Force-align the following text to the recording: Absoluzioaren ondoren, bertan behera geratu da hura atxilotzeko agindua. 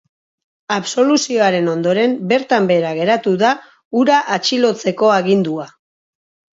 Absoluzioaren 0.75 1.69
ondoren, 1.75 2.17
bertan 2.33 2.71
behera 2.73 2.95
geratu 3.03 3.37
da 3.45 3.55
hura 4.01 4.19
atxilotzeko 4.41 5.17
agindua. 5.23 5.73